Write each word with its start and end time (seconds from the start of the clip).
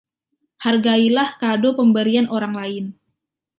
Hargailah 0.65 1.29
kado 1.41 1.69
pemberian 1.77 2.25
orang 2.37 2.53
lain. 2.61 2.85